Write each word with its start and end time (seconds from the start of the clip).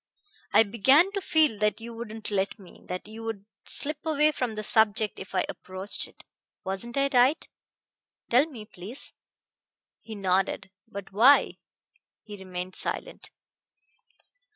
I 0.51 0.63
began 0.63 1.11
to 1.11 1.21
feel 1.21 1.59
that 1.59 1.79
you 1.79 1.93
wouldn't 1.93 2.31
let 2.31 2.57
me, 2.57 2.81
that 2.87 3.07
you 3.07 3.23
would 3.23 3.45
slip 3.65 3.99
away 4.03 4.31
from 4.31 4.55
the 4.55 4.63
subject 4.63 5.19
if 5.19 5.35
I 5.35 5.45
approached 5.47 6.07
it. 6.07 6.23
Wasn't 6.65 6.97
I 6.97 7.07
right? 7.13 7.47
Tell 8.27 8.47
me, 8.47 8.65
please." 8.65 9.13
He 9.99 10.15
nodded. 10.15 10.71
"But 10.87 11.11
why?" 11.11 11.59
He 12.23 12.35
remained 12.35 12.75
silent. 12.75 13.29